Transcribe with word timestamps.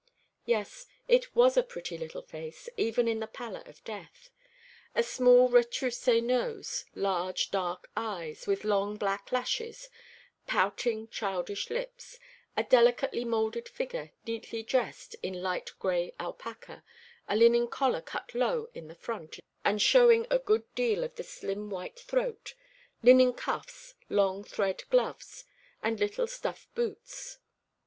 Yes, 0.47 0.87
it 1.07 1.35
was 1.35 1.55
a 1.55 1.61
pretty 1.61 1.95
little 1.95 2.23
face, 2.23 2.67
even 2.75 3.07
in 3.07 3.19
the 3.19 3.27
pallor 3.27 3.61
of 3.67 3.83
death. 3.83 4.31
A 4.95 5.03
small 5.03 5.47
retroussé 5.47 6.23
nose; 6.23 6.85
large 6.95 7.51
dark 7.51 7.87
eyes, 7.95 8.47
with 8.47 8.63
long 8.63 8.97
black 8.97 9.31
lashes; 9.31 9.89
pouting, 10.47 11.07
childish 11.09 11.69
lips; 11.69 12.17
a 12.57 12.63
delicately 12.63 13.23
moulded 13.23 13.69
figure, 13.69 14.11
neatly 14.25 14.63
dressed 14.63 15.15
in 15.21 15.39
light 15.43 15.71
gray 15.77 16.13
alpaca, 16.19 16.83
a 17.29 17.35
linen 17.35 17.67
collar 17.67 18.01
cut 18.01 18.33
low 18.33 18.69
in 18.73 18.87
the 18.87 18.95
front 18.95 19.39
and 19.63 19.83
showing 19.83 20.25
a 20.31 20.39
good 20.39 20.63
deal 20.73 21.03
of 21.03 21.13
the 21.15 21.23
slim 21.23 21.69
white 21.69 21.99
throat, 21.99 22.55
linen 23.03 23.33
cuffs, 23.33 23.93
long 24.09 24.43
thread 24.43 24.83
gloves, 24.89 25.45
and 25.83 25.99
little 25.99 26.25
stuff 26.25 26.67
boots. 26.73 27.37